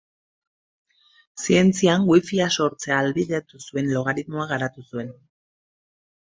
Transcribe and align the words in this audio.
Zientzian, 1.43 2.07
wifia 2.11 2.47
sortzea 2.55 2.95
ahalbidetu 3.01 3.61
zuen 3.67 3.93
logaritmoa 3.97 4.49
garatu 4.55 4.87
zuen. 4.89 5.15